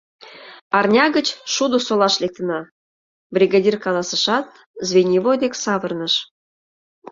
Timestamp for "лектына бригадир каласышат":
2.21-4.45